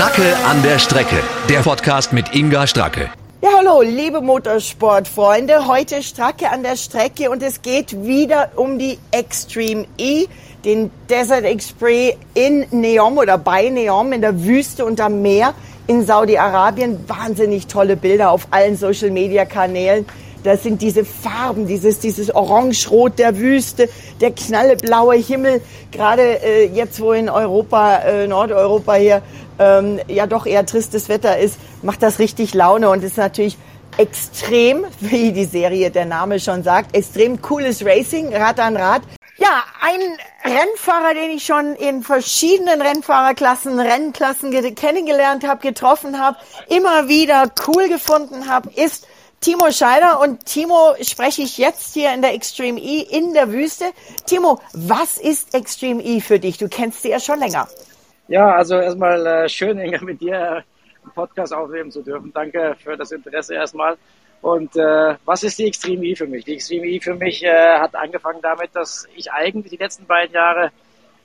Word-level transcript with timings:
Stracke 0.00 0.34
an 0.46 0.62
der 0.62 0.78
Strecke. 0.78 1.22
Der 1.50 1.58
Podcast 1.58 2.14
mit 2.14 2.34
Inga 2.34 2.66
Stracke. 2.66 3.10
Ja, 3.42 3.50
hallo, 3.58 3.82
liebe 3.82 4.22
Motorsportfreunde. 4.22 5.66
Heute 5.66 6.02
Stracke 6.02 6.50
an 6.50 6.62
der 6.62 6.76
Strecke 6.76 7.28
und 7.28 7.42
es 7.42 7.60
geht 7.60 8.02
wieder 8.02 8.52
um 8.56 8.78
die 8.78 8.98
Extreme 9.10 9.84
E, 9.98 10.24
den 10.64 10.90
Desert 11.10 11.44
Express 11.44 12.14
in 12.32 12.64
Neom 12.70 13.18
oder 13.18 13.36
bei 13.36 13.68
Neom 13.68 14.14
in 14.14 14.22
der 14.22 14.42
Wüste 14.42 14.86
und 14.86 15.02
am 15.02 15.20
Meer 15.20 15.52
in 15.86 16.02
Saudi-Arabien. 16.06 17.06
Wahnsinnig 17.06 17.66
tolle 17.66 17.94
Bilder 17.94 18.30
auf 18.30 18.48
allen 18.52 18.78
Social 18.78 19.10
Media 19.10 19.44
Kanälen. 19.44 20.06
Das 20.42 20.62
sind 20.62 20.80
diese 20.80 21.04
Farben, 21.04 21.66
dieses, 21.66 21.98
dieses 21.98 22.34
Orange-Rot 22.34 23.18
der 23.18 23.36
Wüste, 23.36 23.88
der 24.20 24.32
knalleblaue 24.32 25.16
Himmel. 25.16 25.60
Gerade 25.92 26.42
äh, 26.42 26.66
jetzt, 26.66 27.00
wo 27.00 27.12
in 27.12 27.28
Europa, 27.28 27.98
äh, 27.98 28.26
Nordeuropa 28.26 28.94
hier 28.94 29.22
ähm, 29.58 30.00
ja 30.08 30.26
doch 30.26 30.46
eher 30.46 30.64
tristes 30.64 31.08
Wetter 31.08 31.38
ist, 31.38 31.58
macht 31.82 32.02
das 32.02 32.18
richtig 32.18 32.54
Laune 32.54 32.88
und 32.88 33.04
ist 33.04 33.18
natürlich 33.18 33.58
extrem, 33.98 34.86
wie 35.00 35.32
die 35.32 35.44
Serie 35.44 35.90
der 35.90 36.06
Name 36.06 36.40
schon 36.40 36.62
sagt, 36.62 36.96
extrem 36.96 37.40
cooles 37.42 37.84
Racing, 37.84 38.34
Rad 38.34 38.58
an 38.60 38.76
Rad. 38.76 39.02
Ja, 39.36 39.64
ein 39.80 40.00
Rennfahrer, 40.44 41.14
den 41.14 41.30
ich 41.30 41.46
schon 41.46 41.74
in 41.74 42.02
verschiedenen 42.02 42.82
Rennfahrerklassen, 42.82 43.80
Rennklassen 43.80 44.50
kennengelernt 44.74 45.46
habe, 45.46 45.62
getroffen 45.62 46.20
habe, 46.20 46.36
immer 46.68 47.08
wieder 47.08 47.50
cool 47.66 47.88
gefunden 47.88 48.50
habe, 48.50 48.68
ist 48.76 49.06
Timo 49.40 49.70
Scheider 49.70 50.20
und 50.20 50.44
Timo 50.44 50.94
spreche 51.00 51.40
ich 51.40 51.56
jetzt 51.56 51.94
hier 51.94 52.12
in 52.12 52.20
der 52.20 52.34
Extreme 52.34 52.78
E 52.78 53.00
in 53.00 53.32
der 53.32 53.50
Wüste. 53.50 53.86
Timo, 54.26 54.60
was 54.74 55.16
ist 55.16 55.54
Extreme 55.54 56.02
E 56.02 56.20
für 56.20 56.38
dich? 56.38 56.58
Du 56.58 56.68
kennst 56.68 57.00
sie 57.00 57.08
ja 57.08 57.18
schon 57.18 57.38
länger. 57.38 57.66
Ja, 58.28 58.54
also 58.54 58.74
erstmal 58.74 59.26
äh, 59.26 59.48
schön, 59.48 59.78
Inga, 59.78 60.04
mit 60.04 60.20
dir 60.20 60.56
einen 60.56 61.12
Podcast 61.14 61.54
aufnehmen 61.54 61.90
zu 61.90 62.02
dürfen. 62.02 62.30
Danke 62.34 62.76
für 62.84 62.98
das 62.98 63.12
Interesse 63.12 63.54
erstmal. 63.54 63.96
Und 64.42 64.76
äh, 64.76 65.14
was 65.24 65.42
ist 65.42 65.58
die 65.58 65.68
Extreme 65.68 66.04
E 66.04 66.14
für 66.14 66.26
mich? 66.26 66.44
Die 66.44 66.52
Extreme 66.52 66.86
E 66.86 67.00
für 67.00 67.14
mich 67.14 67.42
äh, 67.42 67.78
hat 67.78 67.94
angefangen 67.94 68.42
damit, 68.42 68.76
dass 68.76 69.08
ich 69.16 69.32
eigentlich 69.32 69.70
die 69.70 69.78
letzten 69.78 70.04
beiden 70.04 70.34
Jahre 70.34 70.70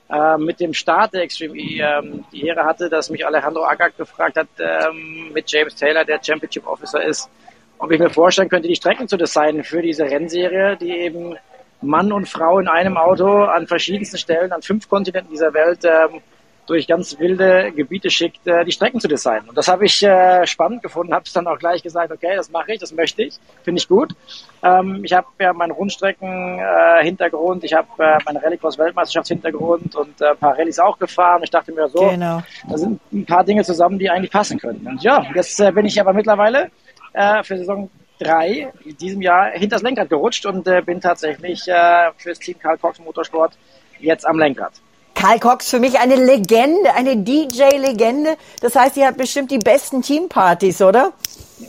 äh, 0.09 0.37
mit 0.37 0.61
dem 0.61 0.73
Start 0.73 1.13
der 1.13 1.23
Extreme 1.23 1.57
E 1.57 1.81
ähm, 1.81 2.23
die 2.31 2.47
Ehre 2.47 2.63
hatte, 2.63 2.89
dass 2.89 3.09
mich 3.09 3.25
Alejandro 3.25 3.65
Agag 3.65 3.97
gefragt 3.97 4.37
hat, 4.37 4.47
ähm, 4.57 5.33
mit 5.33 5.51
James 5.51 5.75
Taylor, 5.75 6.05
der 6.05 6.23
Championship 6.23 6.65
Officer 6.65 7.03
ist, 7.03 7.29
ob 7.77 7.91
ich 7.91 7.99
mir 7.99 8.09
vorstellen 8.09 8.49
könnte, 8.49 8.67
die 8.67 8.75
Strecken 8.75 9.07
zu 9.07 9.17
designen 9.17 9.63
für 9.63 9.81
diese 9.81 10.05
Rennserie, 10.05 10.77
die 10.77 10.91
eben 10.91 11.35
Mann 11.81 12.11
und 12.11 12.27
Frau 12.27 12.59
in 12.59 12.67
einem 12.67 12.97
Auto 12.97 13.43
an 13.43 13.67
verschiedensten 13.67 14.17
Stellen, 14.17 14.51
an 14.51 14.61
fünf 14.61 14.89
Kontinenten 14.89 15.31
dieser 15.31 15.53
Welt 15.53 15.83
ähm, 15.83 16.21
durch 16.67 16.87
ganz 16.87 17.19
wilde 17.19 17.71
Gebiete 17.71 18.09
schickt, 18.09 18.47
äh, 18.47 18.65
die 18.65 18.71
Strecken 18.71 18.99
zu 18.99 19.07
designen. 19.07 19.49
Und 19.49 19.57
das 19.57 19.67
habe 19.67 19.85
ich 19.85 20.01
äh, 20.03 20.45
spannend 20.47 20.81
gefunden, 20.81 21.13
habe 21.13 21.25
es 21.25 21.33
dann 21.33 21.47
auch 21.47 21.59
gleich 21.59 21.83
gesagt, 21.83 22.11
okay, 22.11 22.35
das 22.35 22.49
mache 22.49 22.73
ich, 22.73 22.79
das 22.79 22.91
möchte 22.91 23.23
ich, 23.23 23.35
finde 23.63 23.79
ich 23.79 23.87
gut. 23.87 24.15
Ähm, 24.63 25.01
ich 25.03 25.13
habe 25.13 25.27
ja 25.39 25.53
meinen 25.53 25.71
Rundstrecken-Hintergrund, 25.71 27.63
äh, 27.63 27.65
ich 27.67 27.73
habe 27.73 27.87
äh, 27.99 28.17
meinen 28.25 28.37
Rallycross-Weltmeisterschaftshintergrund 28.37 29.95
und 29.95 30.21
äh, 30.21 30.29
ein 30.29 30.37
paar 30.37 30.57
Rallyes 30.57 30.79
auch 30.79 30.97
gefahren. 30.97 31.41
Ich 31.43 31.51
dachte 31.51 31.71
mir 31.71 31.87
so, 31.87 32.09
genau. 32.09 32.41
da 32.67 32.77
sind 32.77 32.99
ein 33.13 33.25
paar 33.25 33.43
Dinge 33.43 33.63
zusammen, 33.63 33.99
die 33.99 34.09
eigentlich 34.09 34.31
passen 34.31 34.59
können. 34.59 34.87
Und 34.87 35.03
ja, 35.03 35.23
jetzt 35.35 35.59
äh, 35.59 35.71
bin 35.71 35.85
ich 35.85 35.99
aber 36.01 36.13
mittlerweile 36.13 36.71
äh, 37.15 37.43
für 37.43 37.57
Saison 37.57 37.89
3 38.19 38.71
in 38.83 38.97
diesem 38.97 39.21
Jahr 39.21 39.51
hinters 39.51 39.81
Lenkrad 39.81 40.09
gerutscht 40.09 40.45
und 40.45 40.67
äh, 40.67 40.81
bin 40.81 41.01
tatsächlich 41.01 41.67
äh, 41.67 42.11
fürs 42.17 42.39
Team 42.39 42.57
Karl 42.59 42.77
Cox 42.77 42.99
Motorsport 42.99 43.57
jetzt 43.99 44.25
am 44.25 44.39
Lenkrad. 44.39 44.73
Karl 45.15 45.39
Cox 45.39 45.69
für 45.69 45.79
mich 45.79 45.97
eine 45.99 46.15
Legende, 46.15 46.93
eine 46.93 47.15
DJ-Legende. 47.17 48.35
Das 48.61 48.75
heißt, 48.75 48.97
ihr 48.97 49.07
habt 49.07 49.17
bestimmt 49.17 49.49
die 49.49 49.59
besten 49.59 50.01
Teampartys, 50.01 50.81
oder? 50.81 51.13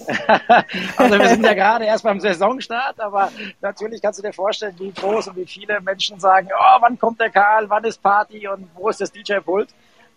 also 0.96 1.18
wir 1.18 1.28
sind 1.28 1.44
ja 1.44 1.54
gerade 1.54 1.84
erst 1.84 2.02
beim 2.02 2.18
Saisonstart, 2.18 2.98
aber 3.00 3.30
natürlich 3.60 4.02
kannst 4.02 4.18
du 4.18 4.24
dir 4.24 4.32
vorstellen, 4.32 4.74
wie 4.78 4.90
groß 4.90 5.28
und 5.28 5.36
wie 5.36 5.46
viele 5.46 5.80
Menschen 5.80 6.18
sagen, 6.18 6.48
oh, 6.52 6.80
wann 6.80 6.98
kommt 6.98 7.20
der 7.20 7.30
Karl, 7.30 7.70
wann 7.70 7.84
ist 7.84 8.02
Party 8.02 8.48
und 8.48 8.68
wo 8.74 8.88
ist 8.88 9.00
das 9.00 9.12
DJ-Pult? 9.12 9.68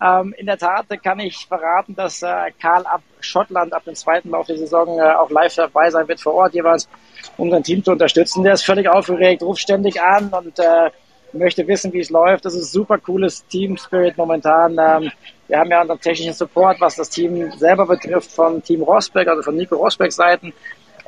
Ähm, 0.01 0.33
in 0.37 0.45
der 0.45 0.57
Tat 0.57 0.85
kann 1.03 1.19
ich 1.19 1.45
verraten, 1.45 1.93
dass 1.95 2.21
äh, 2.21 2.51
Karl 2.61 2.85
ab 2.85 3.01
Schottland 3.19 3.73
ab 3.73 3.83
dem 3.83 3.95
zweiten 3.95 4.29
Lauf 4.29 4.47
der 4.47 4.57
Saison 4.57 4.97
äh, 4.97 5.01
auch 5.01 5.29
live 5.29 5.53
dabei 5.55 5.89
sein 5.89 6.07
wird 6.07 6.21
vor 6.21 6.35
Ort 6.35 6.53
jeweils, 6.53 6.87
um 7.37 7.51
sein 7.51 7.63
Team 7.63 7.83
zu 7.83 7.91
unterstützen. 7.91 8.43
Der 8.43 8.53
ist 8.53 8.63
völlig 8.63 8.87
aufgeregt, 8.87 9.43
ruft 9.43 9.61
ständig 9.61 10.01
an 10.01 10.29
und 10.29 10.57
äh, 10.57 10.89
möchte 11.33 11.67
wissen, 11.67 11.91
wie 11.91 11.99
es 11.99 12.09
läuft. 12.09 12.45
Das 12.45 12.55
ist 12.55 12.71
super 12.71 12.97
cooles 12.97 13.45
Team 13.47 13.75
Spirit 13.77 14.17
momentan. 14.17 14.77
Ähm, 14.79 15.11
wir 15.47 15.59
haben 15.59 15.69
ja 15.69 15.81
unseren 15.81 15.99
technischen 15.99 16.33
Support, 16.33 16.79
was 16.79 16.95
das 16.95 17.09
Team 17.09 17.51
selber 17.57 17.85
betrifft, 17.85 18.31
von 18.31 18.63
Team 18.63 18.83
Rosberg, 18.83 19.27
also 19.27 19.41
von 19.41 19.55
Nico 19.55 19.75
Rosberg 19.75 20.11
Seiten. 20.11 20.53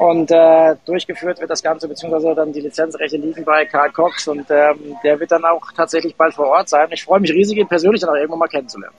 Und 0.01 0.31
äh, 0.31 0.75
durchgeführt 0.83 1.39
wird 1.39 1.51
das 1.51 1.61
Ganze, 1.61 1.87
beziehungsweise 1.87 2.33
dann 2.33 2.51
die 2.51 2.61
Lizenzrechte 2.61 3.17
liegen 3.17 3.45
bei 3.45 3.65
Karl 3.65 3.91
Cox 3.91 4.27
und 4.27 4.49
ähm, 4.49 4.97
der 5.03 5.19
wird 5.19 5.31
dann 5.31 5.45
auch 5.45 5.71
tatsächlich 5.73 6.15
bald 6.15 6.33
vor 6.33 6.47
Ort 6.47 6.69
sein. 6.69 6.87
Ich 6.89 7.03
freue 7.03 7.19
mich 7.19 7.31
riesig, 7.31 7.59
ihn 7.59 7.67
persönlich 7.67 8.01
dann 8.01 8.09
auch 8.09 8.15
irgendwann 8.15 8.39
mal 8.39 8.47
kennenzulernen. 8.47 8.95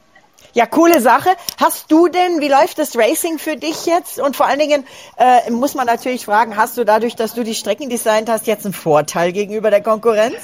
Ja, 0.55 0.67
coole 0.67 1.01
Sache. 1.01 1.31
Hast 1.59 1.91
du 1.91 2.09
denn, 2.09 2.41
wie 2.41 2.49
läuft 2.49 2.79
das 2.79 2.97
Racing 2.97 3.39
für 3.39 3.57
dich 3.57 3.87
jetzt? 3.87 4.21
Und 4.21 4.37
vor 4.37 4.47
allen 4.47 4.59
Dingen 4.59 4.85
äh, 5.17 5.51
muss 5.51 5.75
man 5.75 5.87
natürlich 5.87 6.27
fragen, 6.27 6.57
hast 6.57 6.77
du 6.77 6.85
dadurch, 6.85 7.17
dass 7.17 7.33
du 7.33 7.43
die 7.43 7.55
Strecken 7.55 7.89
designt 7.89 8.29
hast, 8.29 8.47
jetzt 8.47 8.67
einen 8.67 8.75
Vorteil 8.75 9.33
gegenüber 9.33 9.71
der 9.71 9.83
Konkurrenz? 9.83 10.37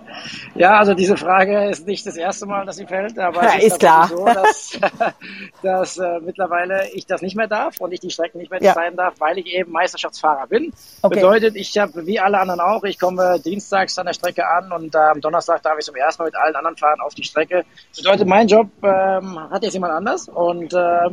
ja, 0.54 0.78
also 0.78 0.94
diese 0.94 1.18
Frage 1.18 1.68
ist 1.68 1.86
nicht 1.86 2.06
das 2.06 2.16
erste 2.16 2.46
Mal, 2.46 2.64
dass 2.64 2.76
sie 2.76 2.86
fällt, 2.86 3.18
aber 3.18 3.42
ja, 3.42 3.50
es 3.58 3.64
ist, 3.64 3.72
ist 3.72 3.80
klar. 3.80 4.08
so, 4.08 4.24
dass, 4.24 4.78
dass 5.62 5.98
äh, 5.98 6.20
mittlerweile 6.20 6.90
ich 6.94 7.04
das 7.04 7.20
nicht 7.20 7.36
mehr 7.36 7.48
darf 7.48 7.80
und 7.80 7.92
ich 7.92 8.00
die 8.00 8.10
Strecken 8.10 8.38
nicht 8.38 8.50
mehr 8.50 8.60
designen 8.60 8.96
ja. 8.96 9.04
darf, 9.04 9.14
weil 9.18 9.38
ich 9.38 9.46
eben 9.46 9.72
Meisterschaftsfahrer 9.72 10.46
bin. 10.46 10.72
Okay. 11.02 11.16
Bedeutet, 11.16 11.56
ich 11.56 11.76
habe 11.76 12.06
wie 12.06 12.18
alle 12.18 12.38
anderen 12.38 12.60
auch, 12.60 12.84
ich 12.84 12.98
komme 12.98 13.38
dienstags 13.44 13.98
an 13.98 14.06
der 14.06 14.14
Strecke 14.14 14.48
an 14.48 14.72
und 14.72 14.94
äh, 14.94 14.98
am 14.98 15.20
Donnerstag 15.20 15.62
darf 15.62 15.78
ich 15.78 15.84
zum 15.84 15.96
ersten 15.96 16.22
Mal 16.22 16.28
mit 16.28 16.36
allen 16.36 16.56
anderen 16.56 16.78
fahren 16.78 17.00
auf 17.00 17.14
die 17.14 17.24
Strecke. 17.24 17.64
Bedeutet, 17.94 18.26
mein 18.26 18.48
Job 18.48 18.68
ähm, 18.82 19.49
hat 19.50 19.62
jetzt 19.62 19.74
jemand 19.74 19.92
anders 19.92 20.28
und 20.28 20.72
äh, 20.72 21.10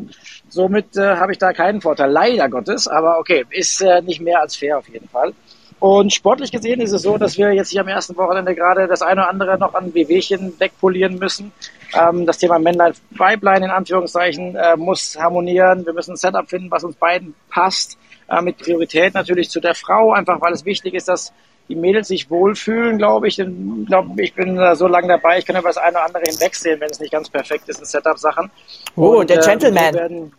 somit 0.50 0.96
äh, 0.96 1.16
habe 1.16 1.32
ich 1.32 1.38
da 1.38 1.54
keinen 1.54 1.82
Vorteil, 1.82 2.12
leider 2.12 2.50
Gottes, 2.50 2.88
aber 2.88 3.20
okay, 3.20 3.46
ist 3.50 3.82
äh, 3.82 4.02
nicht 4.02 4.22
mehr 4.22 4.40
als 4.42 4.56
fair 4.56 4.78
auf 4.78 4.88
jeden 4.90 5.10
Fall. 5.10 5.34
Und 5.80 6.12
sportlich 6.12 6.52
gesehen 6.52 6.82
ist 6.82 6.92
es 6.92 7.04
so, 7.04 7.18
dass 7.18 7.38
wir 7.38 7.54
jetzt 7.54 7.70
hier 7.70 7.82
am 7.82 7.88
ersten 7.88 8.18
Wochenende 8.18 8.56
gerade 8.56 8.88
das 8.88 9.04
eine 9.04 9.22
oder 9.22 9.30
andere 9.30 9.58
noch 9.60 9.76
an 9.76 9.94
Wehwehchen 9.94 10.60
wegpolieren 10.60 11.20
müssen. 11.20 11.52
Ähm, 11.94 12.26
das 12.26 12.40
Thema 12.40 12.58
Männlein, 12.58 12.94
Weiblein 13.12 13.62
in 13.62 13.70
Anführungszeichen 13.70 14.56
äh, 14.56 14.76
muss 14.76 15.18
harmonieren. 15.20 15.86
Wir 15.86 15.94
müssen 15.94 16.14
ein 16.14 16.18
Setup 16.18 16.50
finden, 16.50 16.72
was 16.72 16.84
uns 16.84 16.96
beiden 16.96 17.36
passt. 17.50 17.98
Äh, 18.28 18.42
mit 18.42 18.58
Priorität 18.58 19.14
natürlich 19.14 19.52
zu 19.52 19.60
der 19.60 19.76
Frau, 19.76 20.14
einfach 20.14 20.42
weil 20.42 20.54
es 20.54 20.66
wichtig 20.66 20.96
ist, 20.96 21.08
dass 21.08 21.32
die 21.70 21.76
Mädels 21.76 22.08
sich 22.08 22.30
wohlfühlen, 22.30 22.98
glaube 22.98 23.28
ich. 23.28 23.40
Ich 23.40 23.48
glaube, 23.88 24.22
ich 24.22 24.34
bin 24.34 24.60
so 24.76 24.88
lange 24.88 25.08
dabei, 25.08 25.40
ich 25.40 25.46
kann 25.46 25.58
über 25.58 25.70
das 25.70 25.78
eine 25.78 25.98
oder 25.98 26.06
andere 26.06 26.24
hinwegsehen, 26.24 26.80
wenn 26.80 26.90
es 26.90 27.00
nicht 27.00 27.12
ganz 27.12 27.30
perfekt 27.30 27.68
ist 27.70 27.80
in 27.80 27.86
Setup-Sachen. 27.86 28.50
Oh, 28.96 29.20
und, 29.20 29.30
der 29.30 29.40
Gentleman. 29.40 29.94
Werden, 29.94 30.32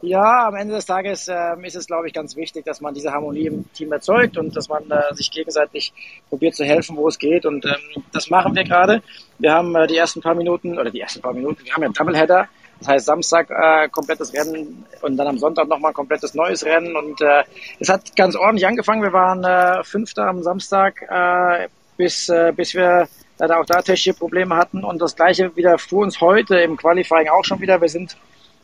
ja, 0.00 0.48
am 0.48 0.54
Ende 0.54 0.74
des 0.74 0.86
Tages 0.86 1.28
äh, 1.28 1.54
ist 1.62 1.76
es, 1.76 1.86
glaube 1.86 2.06
ich, 2.06 2.14
ganz 2.14 2.36
wichtig, 2.36 2.64
dass 2.64 2.80
man 2.80 2.94
diese 2.94 3.12
Harmonie 3.12 3.46
im 3.46 3.72
Team 3.72 3.92
erzeugt 3.92 4.36
und 4.38 4.56
dass 4.56 4.68
man 4.68 4.90
äh, 4.90 5.14
sich 5.14 5.30
gegenseitig 5.30 5.92
probiert 6.28 6.54
zu 6.54 6.64
helfen, 6.64 6.96
wo 6.96 7.08
es 7.08 7.18
geht. 7.18 7.46
Und 7.46 7.64
ähm, 7.64 8.02
das 8.12 8.30
machen 8.30 8.54
wir 8.54 8.64
gerade. 8.64 9.02
Wir 9.38 9.52
haben 9.52 9.74
äh, 9.74 9.86
die 9.86 9.96
ersten 9.96 10.20
paar 10.20 10.34
Minuten, 10.34 10.78
oder 10.78 10.90
die 10.90 11.00
ersten 11.00 11.20
paar 11.20 11.34
Minuten, 11.34 11.64
wir 11.64 11.72
haben 11.72 11.82
ja 11.82 11.86
einen 11.86 11.94
Doubleheader 11.94 12.48
das 12.78 12.88
heißt 12.88 13.06
Samstag 13.06 13.50
äh, 13.50 13.88
komplettes 13.88 14.32
Rennen 14.34 14.84
und 15.02 15.16
dann 15.16 15.26
am 15.26 15.38
Sonntag 15.38 15.68
nochmal 15.68 15.92
komplettes 15.92 16.34
neues 16.34 16.64
Rennen. 16.64 16.94
Und 16.96 17.20
äh, 17.20 17.44
es 17.80 17.88
hat 17.88 18.14
ganz 18.16 18.36
ordentlich 18.36 18.66
angefangen. 18.66 19.02
Wir 19.02 19.12
waren 19.12 19.44
äh, 19.44 19.82
Fünfter 19.84 20.26
am 20.26 20.42
Samstag, 20.42 21.02
äh, 21.08 21.68
bis, 21.96 22.28
äh, 22.28 22.52
bis 22.54 22.74
wir 22.74 23.08
leider 23.38 23.60
auch 23.60 23.66
da 23.66 23.80
technische 23.80 24.14
Probleme 24.14 24.56
hatten. 24.56 24.84
Und 24.84 25.00
das 25.00 25.16
gleiche 25.16 25.54
wieder 25.56 25.78
fuhr 25.78 26.02
uns 26.02 26.20
heute 26.20 26.58
im 26.58 26.76
Qualifying 26.76 27.28
auch 27.28 27.44
schon 27.44 27.60
wieder. 27.60 27.80
Wir 27.80 27.88
sind 27.88 28.16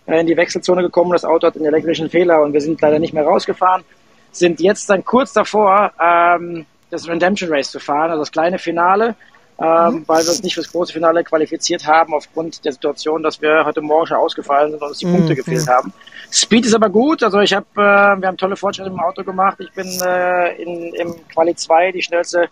äh, 0.07 0.21
in 0.21 0.27
die 0.27 0.37
Wechselzone 0.37 0.83
gekommen, 0.83 1.13
das 1.13 1.25
Auto 1.25 1.47
hat 1.47 1.57
einen 1.57 1.67
elektrischen 1.67 2.11
Fehler 2.11 2.43
und 2.43 2.53
wir 2.53 2.61
sind 2.61 2.81
leider 2.81 2.99
nicht 2.99 3.15
mehr 3.15 3.25
rausgefahren. 3.25 3.83
Sind 4.31 4.61
jetzt 4.61 4.89
dann 4.91 5.05
kurz 5.05 5.33
davor, 5.33 5.93
ähm, 6.01 6.67
das 6.91 7.09
Redemption 7.09 7.51
Race 7.51 7.71
zu 7.71 7.81
fahren, 7.81 8.11
also 8.11 8.23
das 8.23 8.33
kleine 8.33 8.59
Finale 8.59 9.15
ähm, 9.59 9.67
mhm. 9.67 10.05
weil 10.07 10.23
wir 10.23 10.31
uns 10.31 10.43
nicht 10.43 10.55
fürs 10.55 10.71
große 10.71 10.93
Finale 10.93 11.23
qualifiziert 11.25 11.87
haben 11.87 12.15
aufgrund 12.15 12.65
der 12.65 12.73
Situation, 12.73 13.23
dass 13.23 13.41
wir 13.41 13.65
heute 13.65 13.81
Morgen 13.81 14.07
schon 14.07 14.17
ausgefallen 14.17 14.71
sind 14.71 14.83
und 14.83 14.89
uns 14.89 14.99
die 14.99 15.07
mhm. 15.07 15.17
Punkte 15.17 15.37
gefehlt 15.37 15.69
haben. 15.69 15.93
Speed 16.31 16.67
ist 16.67 16.75
aber 16.75 16.89
gut, 16.89 17.23
also 17.23 17.41
ich 17.41 17.53
habe, 17.53 17.67
äh, 17.77 18.21
wir 18.21 18.29
haben 18.29 18.37
tolle 18.37 18.57
Fortschritte 18.57 18.89
im 18.89 18.99
Auto 18.99 19.23
gemacht. 19.23 19.59
Ich 19.61 19.73
bin 19.73 19.87
äh, 20.05 20.63
in, 20.63 20.95
im 20.95 21.29
Quali 21.29 21.55
2 21.55 21.93
die 21.93 22.03
schnellste 22.03 22.49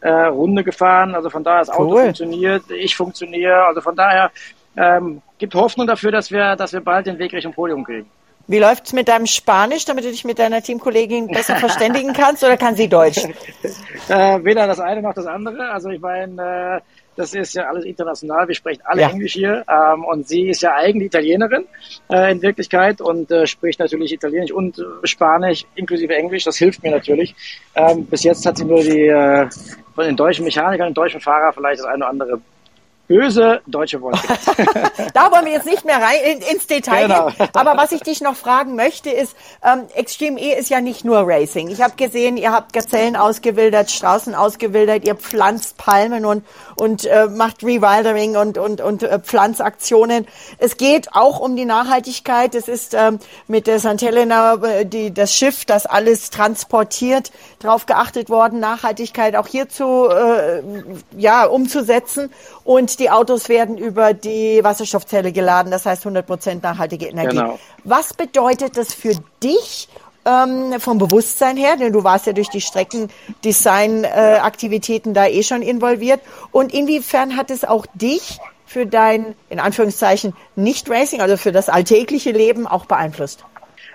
äh, 0.00 0.10
Runde 0.10 0.64
gefahren, 0.64 1.14
also 1.14 1.28
von 1.28 1.44
daher 1.44 1.60
das 1.60 1.70
Auto 1.70 1.94
cool. 1.94 2.02
funktioniert, 2.04 2.70
ich 2.70 2.96
funktioniere, 2.96 3.64
also 3.66 3.82
von 3.82 3.94
daher 3.94 4.30
ähm, 4.76 5.20
gibt 5.38 5.54
Hoffnung 5.54 5.86
dafür, 5.86 6.12
dass 6.12 6.30
wir, 6.30 6.56
dass 6.56 6.72
wir 6.72 6.80
bald 6.80 7.06
den 7.06 7.18
Weg 7.18 7.32
Richtung 7.32 7.52
Podium 7.52 7.84
kriegen. 7.84 8.08
Wie 8.46 8.58
läuft's 8.58 8.92
mit 8.92 9.08
deinem 9.08 9.26
Spanisch, 9.26 9.84
damit 9.84 10.04
du 10.04 10.10
dich 10.10 10.24
mit 10.24 10.38
deiner 10.38 10.62
Teamkollegin 10.62 11.28
besser 11.28 11.56
verständigen 11.60 12.12
kannst, 12.12 12.42
oder 12.42 12.56
kann 12.56 12.74
sie 12.74 12.88
Deutsch? 12.88 13.20
äh, 14.10 14.44
weder 14.44 14.66
das 14.66 14.80
eine 14.80 15.00
noch 15.02 15.14
das 15.14 15.26
andere. 15.26 15.70
Also 15.70 15.88
ich 15.90 16.00
meine, 16.00 16.76
äh, 16.76 16.80
Das 17.16 17.34
ist 17.34 17.54
ja 17.54 17.64
alles 17.68 17.84
international. 17.84 18.48
Wir 18.48 18.54
sprechen 18.54 18.82
alle 18.84 19.02
ja. 19.02 19.10
Englisch 19.10 19.34
hier. 19.34 19.64
Ähm, 19.68 20.04
und 20.04 20.26
sie 20.26 20.48
ist 20.48 20.62
ja 20.62 20.74
eigentlich 20.74 21.08
Italienerin 21.08 21.64
äh, 22.08 22.32
in 22.32 22.40
Wirklichkeit 22.40 23.00
und 23.00 23.30
äh, 23.30 23.46
spricht 23.46 23.78
natürlich 23.78 24.12
Italienisch 24.12 24.52
und 24.52 24.78
äh, 24.78 24.84
Spanisch 25.04 25.66
inklusive 25.74 26.14
Englisch. 26.14 26.44
Das 26.44 26.56
hilft 26.56 26.82
mir 26.82 26.92
natürlich. 26.92 27.34
Ähm, 27.74 28.06
bis 28.06 28.22
jetzt 28.22 28.46
hat 28.46 28.56
sie 28.56 28.64
nur 28.64 28.80
die 28.80 29.06
äh, 29.08 29.48
von 29.94 30.04
den 30.04 30.16
deutschen 30.16 30.44
Mechanikern, 30.44 30.88
den 30.88 30.94
deutschen 30.94 31.20
Fahrer 31.20 31.52
vielleicht 31.52 31.80
das 31.80 31.86
eine 31.86 32.04
oder 32.04 32.08
andere 32.08 32.40
böse 33.10 33.60
deutsche 33.66 34.00
Worte. 34.00 34.20
da 35.14 35.32
wollen 35.32 35.44
wir 35.44 35.52
jetzt 35.52 35.66
nicht 35.66 35.84
mehr 35.84 35.96
rein 35.96 36.20
in, 36.24 36.38
ins 36.42 36.68
Detail 36.68 37.08
genau. 37.08 37.26
gehen. 37.26 37.48
Aber 37.54 37.76
was 37.76 37.90
ich 37.90 38.02
dich 38.02 38.20
noch 38.20 38.36
fragen 38.36 38.76
möchte, 38.76 39.10
ist, 39.10 39.34
ähm, 39.64 39.86
Extreme 39.96 40.40
E 40.40 40.56
ist 40.56 40.70
ja 40.70 40.80
nicht 40.80 41.04
nur 41.04 41.24
Racing. 41.26 41.70
Ich 41.70 41.82
habe 41.82 41.96
gesehen, 41.96 42.36
ihr 42.36 42.52
habt 42.52 42.72
Gazellen 42.72 43.16
ausgewildert, 43.16 43.90
Straßen 43.90 44.36
ausgewildert, 44.36 45.04
ihr 45.04 45.16
pflanzt 45.16 45.76
Palmen 45.76 46.24
und, 46.24 46.44
und 46.76 47.04
äh, 47.04 47.26
macht 47.26 47.64
Rewildering 47.64 48.36
und, 48.36 48.58
und, 48.58 48.80
und 48.80 49.02
äh, 49.02 49.18
Pflanzaktionen. 49.18 50.28
Es 50.58 50.76
geht 50.76 51.12
auch 51.12 51.40
um 51.40 51.56
die 51.56 51.64
Nachhaltigkeit. 51.64 52.54
Es 52.54 52.68
ist 52.68 52.94
ähm, 52.94 53.18
mit 53.48 53.66
der 53.66 53.80
St. 53.80 54.00
Helena 54.02 54.54
äh, 54.54 54.86
die, 54.86 55.12
das 55.12 55.34
Schiff, 55.34 55.64
das 55.64 55.84
alles 55.84 56.30
transportiert, 56.30 57.32
darauf 57.60 57.86
geachtet 57.86 58.28
worden, 58.30 58.58
Nachhaltigkeit 58.58 59.36
auch 59.36 59.46
hierzu 59.46 60.08
äh, 60.08 60.60
ja, 61.16 61.44
umzusetzen. 61.44 62.32
Und 62.64 62.98
die 62.98 63.10
Autos 63.10 63.48
werden 63.48 63.78
über 63.78 64.14
die 64.14 64.64
Wasserstoffzelle 64.64 65.30
geladen, 65.30 65.70
das 65.70 65.86
heißt 65.86 66.02
100 66.02 66.26
Prozent 66.26 66.64
nachhaltige 66.64 67.06
Energie. 67.06 67.36
Genau. 67.36 67.60
Was 67.84 68.14
bedeutet 68.14 68.76
das 68.76 68.92
für 68.92 69.12
dich? 69.42 69.88
Ähm, 70.22 70.78
vom 70.80 70.98
Bewusstsein 70.98 71.56
her, 71.56 71.78
denn 71.78 71.94
du 71.94 72.04
warst 72.04 72.26
ja 72.26 72.34
durch 72.34 72.50
die 72.50 72.60
Streckendesign-Aktivitäten 72.60 75.12
äh, 75.12 75.14
da 75.14 75.26
eh 75.26 75.42
schon 75.42 75.62
involviert. 75.62 76.20
Und 76.52 76.74
inwiefern 76.74 77.38
hat 77.38 77.50
es 77.50 77.64
auch 77.64 77.86
dich 77.94 78.38
für 78.66 78.84
dein, 78.84 79.34
in 79.48 79.58
Anführungszeichen, 79.58 80.34
Nicht-Racing, 80.56 81.22
also 81.22 81.38
für 81.38 81.52
das 81.52 81.70
alltägliche 81.70 82.32
Leben 82.32 82.66
auch 82.66 82.84
beeinflusst? 82.84 83.46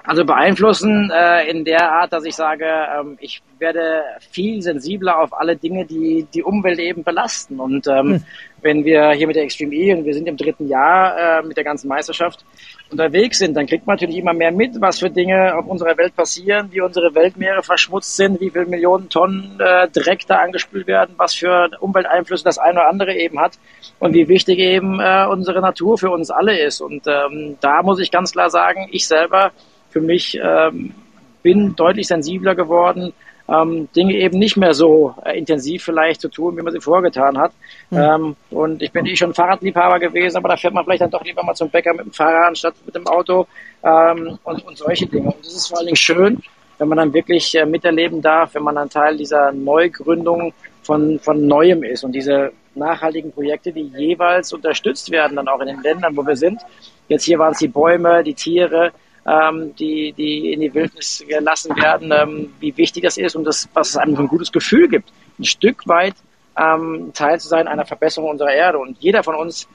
Also 0.06 0.24
beeinflussen 0.24 1.12
äh, 1.12 1.50
in 1.50 1.66
der 1.66 1.92
Art, 1.92 2.14
dass 2.14 2.26
ich 2.26 2.36
sage, 2.36 2.66
ähm, 2.66 3.18
ich 3.20 3.42
werde 3.58 4.04
viel 4.32 4.62
sensibler 4.62 5.20
auf 5.20 5.34
alle 5.34 5.56
Dinge, 5.56 5.86
die 5.86 6.28
die 6.34 6.44
Umwelt 6.44 6.80
eben 6.80 7.04
belasten. 7.04 7.60
Und 7.60 7.88
ähm, 7.88 8.06
hm. 8.06 8.24
wenn 8.62 8.86
wir 8.86 9.12
hier 9.12 9.26
mit 9.26 9.36
der 9.36 9.44
Extreme 9.44 9.74
E 9.74 9.94
und 9.94 10.06
wir 10.06 10.14
sind 10.14 10.28
im 10.28 10.38
dritten 10.38 10.68
Jahr 10.68 11.40
äh, 11.40 11.44
mit 11.44 11.58
der 11.58 11.64
ganzen 11.64 11.88
Meisterschaft 11.88 12.46
unterwegs 12.92 13.40
sind, 13.40 13.56
dann 13.56 13.66
kriegt 13.66 13.88
man 13.88 13.96
natürlich 13.96 14.18
immer 14.18 14.34
mehr 14.34 14.52
mit, 14.52 14.80
was 14.80 15.00
für 15.00 15.10
Dinge 15.10 15.56
auf 15.58 15.66
unserer 15.66 15.98
Welt 15.98 16.16
passieren, 16.16 16.70
wie 16.72 16.82
unsere 16.82 17.16
Weltmeere 17.16 17.64
verschmutzt 17.64 18.16
sind, 18.16 18.40
wie 18.42 18.52
viele 18.52 18.68
Millionen 18.68 19.10
Tonnen 19.10 19.60
äh, 19.60 19.88
Dreck 19.90 20.28
da 20.28 20.38
angespült 20.38 20.86
werden, 20.86 21.16
was 21.18 21.34
für 21.34 21.72
Umwelteinflüsse 21.80 22.44
das 22.44 22.60
eine 22.60 22.80
oder 22.80 22.90
andere 22.90 23.16
eben 23.16 23.40
hat 23.40 23.54
und 23.98 24.14
wie 24.14 24.28
wichtig 24.28 24.60
eben 24.60 25.00
äh, 25.00 25.26
unsere 25.28 25.62
Natur 25.62 25.98
für 25.98 26.12
uns 26.12 26.30
alle 26.30 26.60
ist. 26.60 26.82
Und 26.82 27.08
ähm, 27.08 27.58
da 27.60 27.82
muss 27.82 28.00
ich 28.00 28.12
ganz 28.12 28.34
klar 28.34 28.52
sagen, 28.52 28.88
ich 28.92 29.08
selber 29.08 29.52
für 29.96 30.02
mich 30.02 30.38
ähm, 30.44 30.94
bin 31.42 31.74
deutlich 31.78 32.08
sensibler 32.08 32.54
geworden, 32.54 33.14
ähm, 33.48 33.88
Dinge 33.96 34.14
eben 34.16 34.40
nicht 34.40 34.58
mehr 34.58 34.74
so 34.74 35.16
äh, 35.24 35.38
intensiv 35.38 35.86
vielleicht 35.86 36.20
zu 36.20 36.28
tun, 36.28 36.58
wie 36.58 36.62
man 36.62 36.74
sie 36.74 36.82
vorgetan 36.82 37.38
hat. 37.38 37.54
Mhm. 37.92 37.98
Ähm, 37.98 38.36
und 38.50 38.82
ich 38.82 38.92
bin 38.92 39.06
eh 39.06 39.16
schon 39.16 39.34
Fahrradliebhaber 39.34 40.00
gewesen, 40.00 40.36
aber 40.36 40.50
da 40.50 40.58
fährt 40.58 40.74
man 40.74 40.84
vielleicht 40.84 41.04
dann 41.04 41.12
doch 41.12 41.24
lieber 41.24 41.44
mal 41.44 41.54
zum 41.54 41.70
Bäcker 41.70 41.94
mit 41.94 42.08
dem 42.08 42.12
Fahrrad 42.12 42.50
anstatt 42.50 42.76
mit 42.86 42.94
dem 42.94 43.08
Auto 43.08 43.48
ähm, 43.84 44.38
und, 44.44 44.66
und 44.66 44.78
solche 44.78 45.06
Dinge. 45.06 45.28
Und 45.28 45.40
das 45.46 45.54
ist 45.54 45.68
vor 45.68 45.78
allen 45.78 45.88
Dingen 45.88 45.96
schön, 45.96 46.42
wenn 46.78 46.90
man 46.90 46.98
dann 46.98 47.14
wirklich 47.14 47.56
äh, 47.56 47.66
miterleben 47.66 48.22
darf, 48.22 48.54
wenn 48.56 48.64
man 48.64 48.78
ein 48.78 48.90
Teil 48.90 49.16
dieser 49.16 49.54
Neugründung 49.54 50.54
von, 50.84 51.20
von 51.20 51.48
Neuem 51.48 51.84
ist 51.84 52.04
und 52.04 52.12
diese 52.12 52.52
nachhaltigen 52.74 53.32
Projekte, 53.32 53.72
die 53.72 53.90
jeweils 53.96 54.52
unterstützt 54.52 55.10
werden, 55.10 55.38
dann 55.38 55.48
auch 55.48 55.62
in 55.62 55.68
den 55.68 55.82
Ländern, 55.82 56.18
wo 56.18 56.28
wir 56.28 56.36
sind. 56.36 56.60
Jetzt 57.08 57.24
hier 57.24 57.40
waren 57.40 57.54
es 57.54 57.60
die 57.60 57.70
Bäume, 57.70 58.24
die 58.26 58.34
Tiere, 58.34 58.92
ähm, 59.26 59.76
die, 59.76 60.14
die 60.14 60.54
in 60.54 60.62
die 60.62 60.74
Wildnis 60.74 61.24
gelassen 61.28 61.76
werden, 61.76 62.12
ähm, 62.12 62.54
wie 62.60 62.76
wichtig 62.78 63.04
das 63.04 63.18
ist 63.18 63.36
und 63.36 63.44
das, 63.44 63.68
was 63.74 63.90
es 63.90 63.98
einem 63.98 64.16
ein 64.18 64.28
gutes 64.28 64.52
Gefühl 64.52 64.88
gibt, 64.88 65.12
ein 65.40 65.46
Stück 65.46 65.88
weit 65.88 66.16
ähm, 66.58 67.12
Teil 67.14 67.40
zu 67.40 67.48
sein 67.48 67.68
einer 67.68 67.86
Verbesserung 67.86 68.30
unserer 68.30 68.54
Erde. 68.54 68.78
Und 68.78 68.98
jeder 69.00 69.24
von 69.24 69.36
uns 69.36 69.68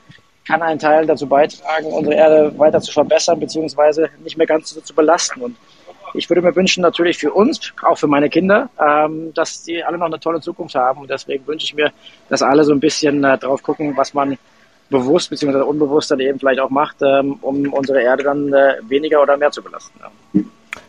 kann 0.47 0.63
einen 0.63 0.79
Teil 0.79 1.07
dazu 1.07 1.27
beitragen, 1.27 1.87
unsere 1.87 2.15
Erde 2.15 2.59
weiter 2.59 2.81
zu 2.81 2.93
verbessern, 2.93 3.41
beziehungsweise 3.41 4.09
nicht 4.23 4.37
mehr 4.37 4.47
ganz 4.47 4.71
so 4.71 4.81
zu 4.81 4.95
belasten. 4.95 5.41
Und 5.43 5.57
ich 6.15 6.29
würde 6.29 6.43
mir 6.43 6.55
wünschen, 6.57 6.83
natürlich 6.83 7.19
für 7.19 7.33
uns, 7.33 7.73
auch 7.83 7.99
für 7.99 8.07
meine 8.07 8.29
Kinder, 8.31 8.71
ähm, 8.81 9.33
dass 9.35 9.65
sie 9.65 9.83
alle 9.83 9.99
noch 9.99 10.07
eine 10.07 10.19
tolle 10.19 10.41
Zukunft 10.41 10.75
haben. 10.75 11.03
Und 11.03 11.11
deswegen 11.11 11.47
wünsche 11.47 11.65
ich 11.65 11.75
mir, 11.75 11.93
dass 12.29 12.43
alle 12.43 12.65
so 12.65 12.73
ein 12.73 12.81
bisschen 12.81 13.23
äh, 13.25 13.39
drauf 13.39 13.63
gucken, 13.63 13.97
was 13.97 14.15
man 14.15 14.39
bewusst 14.91 15.31
bzw. 15.31 15.63
unbewusst 15.63 16.11
dann 16.11 16.21
eben 16.21 16.39
vielleicht 16.39 16.61
auch 16.61 16.71
macht, 16.71 16.97
ähm, 17.03 17.39
um 17.41 17.73
unsere 17.73 18.03
Erde 18.03 18.25
dann 18.25 18.53
äh, 18.53 18.77
weniger 18.83 19.23
oder 19.23 19.37
mehr 19.37 19.51
zu 19.51 19.63
belasten. 19.63 19.99
Ja. 20.01 20.43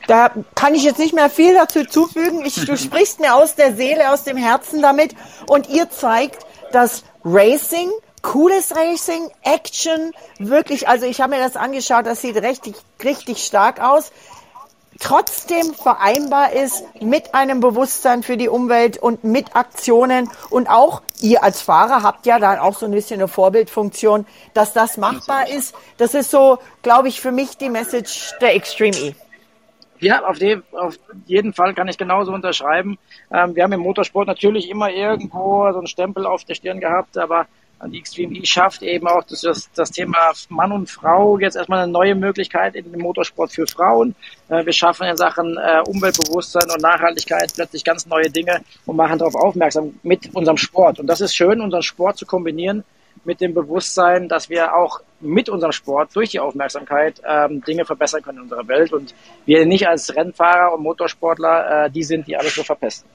Da 0.07 0.31
kann 0.55 0.75
ich 0.75 0.83
jetzt 0.83 0.99
nicht 0.99 1.13
mehr 1.13 1.29
viel 1.29 1.53
dazu 1.53 1.85
zufügen. 1.85 2.43
Ich, 2.45 2.65
du 2.65 2.77
sprichst 2.77 3.19
mir 3.19 3.35
aus 3.35 3.55
der 3.55 3.73
Seele, 3.75 4.11
aus 4.11 4.23
dem 4.23 4.37
Herzen 4.37 4.81
damit 4.81 5.15
und 5.47 5.69
ihr 5.69 5.89
zeigt, 5.89 6.45
dass 6.71 7.03
Racing, 7.23 7.89
cooles 8.21 8.75
Racing, 8.75 9.29
Action, 9.43 10.11
wirklich, 10.39 10.87
also 10.87 11.05
ich 11.05 11.21
habe 11.21 11.35
mir 11.35 11.41
das 11.41 11.55
angeschaut, 11.55 12.05
das 12.05 12.21
sieht 12.21 12.35
richtig, 12.37 12.75
richtig 13.03 13.43
stark 13.43 13.79
aus 13.81 14.11
trotzdem 15.01 15.73
vereinbar 15.73 16.53
ist 16.53 16.83
mit 17.01 17.33
einem 17.33 17.59
Bewusstsein 17.59 18.23
für 18.23 18.37
die 18.37 18.47
Umwelt 18.47 18.97
und 18.97 19.23
mit 19.23 19.55
Aktionen 19.55 20.29
und 20.49 20.69
auch 20.69 21.01
ihr 21.19 21.43
als 21.43 21.61
Fahrer 21.61 22.03
habt 22.03 22.25
ja 22.25 22.39
dann 22.39 22.59
auch 22.59 22.77
so 22.77 22.85
ein 22.85 22.91
bisschen 22.91 23.19
eine 23.19 23.27
Vorbildfunktion, 23.27 24.25
dass 24.53 24.73
das 24.73 24.97
machbar 24.97 25.49
ist. 25.49 25.75
Das 25.97 26.13
ist 26.13 26.31
so, 26.31 26.59
glaube 26.83 27.09
ich, 27.09 27.19
für 27.19 27.31
mich 27.31 27.57
die 27.57 27.69
Message 27.69 28.33
der 28.39 28.55
Extreme 28.55 28.97
E. 28.97 29.15
Ja, 29.99 30.25
auf, 30.25 30.39
dem, 30.39 30.63
auf 30.71 30.97
jeden 31.27 31.53
Fall 31.53 31.75
kann 31.75 31.87
ich 31.87 31.97
genauso 31.97 32.33
unterschreiben. 32.33 32.97
Ähm, 33.31 33.55
wir 33.55 33.63
haben 33.63 33.73
im 33.73 33.81
Motorsport 33.81 34.27
natürlich 34.27 34.67
immer 34.69 34.89
irgendwo 34.89 35.71
so 35.71 35.77
einen 35.77 35.85
Stempel 35.85 36.25
auf 36.25 36.43
der 36.43 36.55
Stirn 36.55 36.79
gehabt, 36.79 37.19
aber 37.19 37.45
die 37.87 37.99
Extreme 37.99 38.37
E 38.37 38.45
schafft 38.45 38.81
eben 38.83 39.07
auch 39.07 39.23
das, 39.23 39.41
das, 39.41 39.69
das 39.73 39.91
Thema 39.91 40.31
Mann 40.49 40.71
und 40.71 40.89
Frau 40.89 41.39
jetzt 41.39 41.55
erstmal 41.55 41.83
eine 41.83 41.91
neue 41.91 42.15
Möglichkeit 42.15 42.75
in 42.75 42.91
dem 42.91 43.01
Motorsport 43.01 43.51
für 43.51 43.65
Frauen. 43.67 44.15
Äh, 44.49 44.65
wir 44.65 44.73
schaffen 44.73 45.07
in 45.07 45.17
Sachen 45.17 45.57
äh, 45.57 45.81
Umweltbewusstsein 45.87 46.69
und 46.71 46.81
Nachhaltigkeit 46.81 47.51
plötzlich 47.55 47.83
ganz 47.83 48.05
neue 48.05 48.29
Dinge 48.29 48.61
und 48.85 48.95
machen 48.95 49.17
darauf 49.19 49.35
aufmerksam 49.35 49.99
mit 50.03 50.33
unserem 50.35 50.57
Sport. 50.57 50.99
Und 50.99 51.07
das 51.07 51.21
ist 51.21 51.35
schön, 51.35 51.61
unseren 51.61 51.83
Sport 51.83 52.17
zu 52.17 52.25
kombinieren 52.25 52.83
mit 53.23 53.41
dem 53.41 53.53
Bewusstsein, 53.53 54.27
dass 54.27 54.49
wir 54.49 54.75
auch 54.75 55.01
mit 55.19 55.49
unserem 55.49 55.71
Sport 55.71 56.15
durch 56.15 56.29
die 56.29 56.39
Aufmerksamkeit 56.39 57.21
ähm, 57.27 57.63
Dinge 57.63 57.85
verbessern 57.85 58.21
können 58.21 58.39
in 58.39 58.43
unserer 58.43 58.67
Welt 58.67 58.93
und 58.93 59.13
wir 59.45 59.65
nicht 59.65 59.87
als 59.87 60.15
Rennfahrer 60.15 60.73
und 60.73 60.83
Motorsportler 60.83 61.85
äh, 61.85 61.91
die 61.91 62.03
sind, 62.03 62.27
die 62.27 62.35
alles 62.35 62.55
so 62.55 62.63
verpesten. 62.63 63.09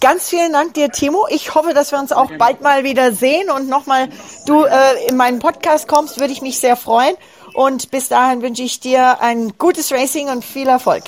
Ganz 0.00 0.28
vielen 0.28 0.52
Dank 0.52 0.74
dir, 0.74 0.90
Timo. 0.90 1.26
Ich 1.30 1.54
hoffe, 1.54 1.74
dass 1.74 1.92
wir 1.92 1.98
uns 1.98 2.12
auch 2.12 2.30
bald 2.38 2.60
mal 2.60 2.84
wieder 2.84 3.12
sehen 3.12 3.50
und 3.50 3.68
nochmal 3.68 4.08
du 4.46 4.64
äh, 4.64 5.08
in 5.08 5.16
meinen 5.16 5.38
Podcast 5.38 5.88
kommst, 5.88 6.20
würde 6.20 6.32
ich 6.32 6.42
mich 6.42 6.58
sehr 6.58 6.76
freuen. 6.76 7.14
Und 7.54 7.90
bis 7.90 8.08
dahin 8.08 8.42
wünsche 8.42 8.62
ich 8.62 8.80
dir 8.80 9.20
ein 9.20 9.56
gutes 9.56 9.92
Racing 9.92 10.28
und 10.28 10.44
viel 10.44 10.68
Erfolg. 10.68 11.04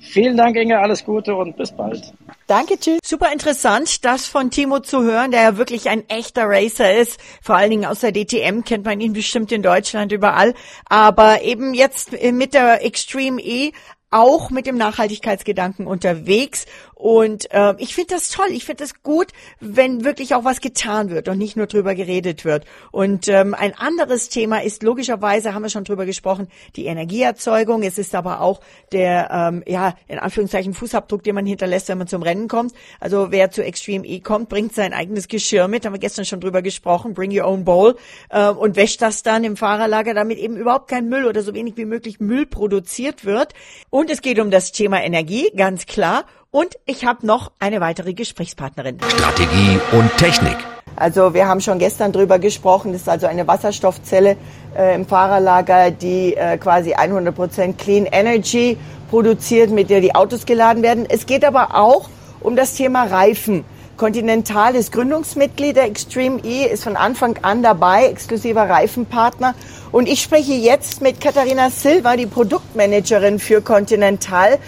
Vielen 0.00 0.36
Dank, 0.36 0.56
Inge. 0.56 0.78
Alles 0.78 1.04
Gute 1.04 1.34
und 1.34 1.56
bis 1.56 1.70
bald. 1.72 2.12
Danke, 2.46 2.78
tschüss. 2.78 2.98
Super 3.02 3.32
interessant, 3.32 4.04
das 4.04 4.26
von 4.26 4.50
Timo 4.50 4.80
zu 4.80 5.02
hören, 5.02 5.30
der 5.30 5.42
ja 5.42 5.56
wirklich 5.56 5.88
ein 5.88 6.06
echter 6.08 6.44
Racer 6.46 6.94
ist. 6.94 7.18
Vor 7.40 7.54
allen 7.54 7.70
Dingen 7.70 7.86
aus 7.86 8.00
der 8.00 8.12
DTM 8.12 8.62
kennt 8.64 8.84
man 8.84 9.00
ihn 9.00 9.12
bestimmt 9.12 9.52
in 9.52 9.62
Deutschland 9.62 10.12
überall. 10.12 10.52
Aber 10.86 11.42
eben 11.42 11.72
jetzt 11.72 12.12
mit 12.20 12.52
der 12.52 12.84
Extreme 12.84 13.40
E 13.40 13.72
auch 14.10 14.50
mit 14.50 14.66
dem 14.66 14.76
Nachhaltigkeitsgedanken 14.76 15.86
unterwegs 15.86 16.66
und 17.02 17.50
äh, 17.50 17.74
ich 17.78 17.96
finde 17.96 18.14
das 18.14 18.30
toll. 18.30 18.46
Ich 18.50 18.64
finde 18.64 18.84
das 18.84 19.02
gut, 19.02 19.32
wenn 19.58 20.04
wirklich 20.04 20.36
auch 20.36 20.44
was 20.44 20.60
getan 20.60 21.10
wird 21.10 21.26
und 21.26 21.36
nicht 21.36 21.56
nur 21.56 21.66
drüber 21.66 21.96
geredet 21.96 22.44
wird. 22.44 22.64
Und 22.92 23.26
ähm, 23.26 23.54
ein 23.54 23.74
anderes 23.76 24.28
Thema 24.28 24.62
ist 24.62 24.84
logischerweise, 24.84 25.52
haben 25.52 25.62
wir 25.62 25.68
schon 25.68 25.82
drüber 25.82 26.06
gesprochen, 26.06 26.46
die 26.76 26.86
Energieerzeugung. 26.86 27.82
Es 27.82 27.98
ist 27.98 28.14
aber 28.14 28.40
auch 28.40 28.60
der, 28.92 29.30
ähm, 29.32 29.64
ja, 29.66 29.96
in 30.06 30.20
Anführungszeichen 30.20 30.74
Fußabdruck, 30.74 31.24
den 31.24 31.34
man 31.34 31.44
hinterlässt, 31.44 31.88
wenn 31.88 31.98
man 31.98 32.06
zum 32.06 32.22
Rennen 32.22 32.46
kommt. 32.46 32.72
Also 33.00 33.32
wer 33.32 33.50
zu 33.50 33.64
Extreme 33.64 34.06
E 34.06 34.20
kommt, 34.20 34.48
bringt 34.48 34.72
sein 34.72 34.92
eigenes 34.92 35.26
Geschirr 35.26 35.66
mit. 35.66 35.84
Haben 35.84 35.94
wir 35.94 35.98
gestern 35.98 36.24
schon 36.24 36.40
drüber 36.40 36.62
gesprochen. 36.62 37.14
Bring 37.14 37.36
your 37.36 37.48
own 37.48 37.64
bowl 37.64 37.96
äh, 38.30 38.48
und 38.48 38.76
wäscht 38.76 39.02
das 39.02 39.24
dann 39.24 39.42
im 39.42 39.56
Fahrerlager, 39.56 40.14
damit 40.14 40.38
eben 40.38 40.56
überhaupt 40.56 40.86
kein 40.86 41.08
Müll 41.08 41.24
oder 41.24 41.42
so 41.42 41.52
wenig 41.52 41.76
wie 41.76 41.84
möglich 41.84 42.20
Müll 42.20 42.46
produziert 42.46 43.24
wird. 43.24 43.54
Und 43.90 44.08
es 44.08 44.22
geht 44.22 44.38
um 44.38 44.52
das 44.52 44.70
Thema 44.70 45.02
Energie, 45.02 45.50
ganz 45.56 45.86
klar. 45.86 46.26
Und 46.54 46.78
ich 46.84 47.06
habe 47.06 47.26
noch 47.26 47.50
eine 47.60 47.80
weitere 47.80 48.12
Gesprächspartnerin. 48.12 48.98
Strategie 49.08 49.80
und 49.92 50.14
Technik. 50.18 50.58
Also 50.96 51.32
wir 51.32 51.48
haben 51.48 51.62
schon 51.62 51.78
gestern 51.78 52.12
drüber 52.12 52.38
gesprochen. 52.38 52.92
Das 52.92 53.00
ist 53.00 53.08
also 53.08 53.26
eine 53.26 53.48
Wasserstoffzelle 53.48 54.36
äh, 54.76 54.94
im 54.94 55.06
Fahrerlager, 55.06 55.90
die 55.90 56.36
äh, 56.36 56.58
quasi 56.58 56.94
100% 56.94 57.78
Clean 57.78 58.04
Energy 58.04 58.76
produziert, 59.08 59.70
mit 59.70 59.88
der 59.88 60.02
die 60.02 60.14
Autos 60.14 60.44
geladen 60.44 60.82
werden. 60.82 61.06
Es 61.08 61.24
geht 61.24 61.46
aber 61.46 61.74
auch 61.74 62.10
um 62.40 62.54
das 62.54 62.74
Thema 62.74 63.04
Reifen. 63.04 63.64
Continental 63.96 64.74
ist 64.74 64.92
Gründungsmitglied 64.92 65.76
der 65.76 65.84
Extreme 65.84 66.40
E, 66.44 66.66
ist 66.66 66.84
von 66.84 66.96
Anfang 66.96 67.38
an 67.40 67.62
dabei, 67.62 68.08
exklusiver 68.08 68.68
Reifenpartner. 68.68 69.54
Und 69.90 70.06
ich 70.06 70.20
spreche 70.20 70.52
jetzt 70.52 71.00
mit 71.00 71.18
Katharina 71.18 71.70
Silva, 71.70 72.16
die 72.16 72.26
Produktmanagerin 72.26 73.38
für 73.38 73.62
Continental, 73.62 74.58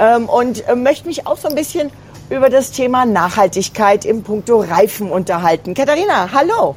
ähm, 0.00 0.28
und 0.28 0.66
äh, 0.66 0.74
möchte 0.74 1.06
mich 1.06 1.26
auch 1.26 1.36
so 1.36 1.46
ein 1.46 1.54
bisschen 1.54 1.90
über 2.30 2.48
das 2.48 2.72
Thema 2.72 3.04
Nachhaltigkeit 3.04 4.04
im 4.04 4.22
Punkto 4.22 4.60
Reifen 4.60 5.12
unterhalten. 5.12 5.74
Katharina, 5.74 6.30
hallo. 6.32 6.74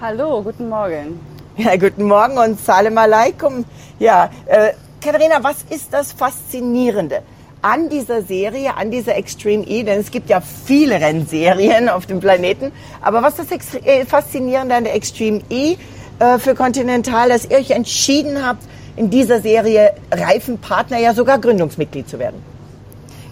Hallo, 0.00 0.42
guten 0.42 0.68
Morgen. 0.68 1.20
Ja, 1.56 1.76
guten 1.76 2.04
Morgen 2.04 2.38
und 2.38 2.60
Salam 2.60 2.96
alaikum. 2.98 3.64
Ja, 3.98 4.30
äh, 4.46 4.72
Katharina, 5.02 5.42
was 5.42 5.64
ist 5.70 5.92
das 5.92 6.12
Faszinierende 6.12 7.22
an 7.60 7.88
dieser 7.88 8.22
Serie, 8.22 8.76
an 8.76 8.90
dieser 8.90 9.16
Extreme 9.16 9.64
E? 9.64 9.82
Denn 9.82 10.00
es 10.00 10.10
gibt 10.10 10.28
ja 10.28 10.40
viele 10.40 11.00
Rennserien 11.00 11.88
auf 11.88 12.06
dem 12.06 12.20
Planeten. 12.20 12.72
Aber 13.00 13.22
was 13.22 13.38
ist 13.38 13.50
das 13.50 13.74
äh, 13.84 14.04
Faszinierende 14.04 14.74
an 14.74 14.84
der 14.84 14.94
Extreme 14.94 15.42
E 15.50 15.76
äh, 16.18 16.38
für 16.38 16.54
Continental, 16.54 17.28
dass 17.28 17.44
ihr 17.44 17.58
euch 17.58 17.70
entschieden 17.70 18.44
habt, 18.44 18.62
in 18.96 19.10
dieser 19.10 19.40
Serie 19.40 19.92
Reifenpartner, 20.10 20.98
ja 20.98 21.14
sogar 21.14 21.38
Gründungsmitglied 21.38 22.08
zu 22.08 22.18
werden? 22.18 22.51